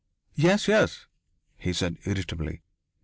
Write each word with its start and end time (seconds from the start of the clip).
"Yes, 0.33 0.67
yes," 0.67 1.05
he 1.59 1.73
said 1.73 1.97
irritably. 2.05 2.63